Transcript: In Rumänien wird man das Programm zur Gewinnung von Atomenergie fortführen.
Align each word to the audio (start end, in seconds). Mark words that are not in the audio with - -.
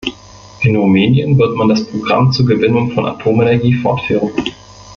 In 0.63 0.75
Rumänien 0.75 1.37
wird 1.37 1.55
man 1.55 1.69
das 1.69 1.85
Programm 1.87 2.31
zur 2.31 2.47
Gewinnung 2.47 2.89
von 2.89 3.05
Atomenergie 3.05 3.75
fortführen. 3.75 4.31